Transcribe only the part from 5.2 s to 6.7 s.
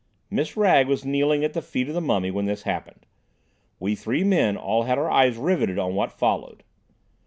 riveted on what followed.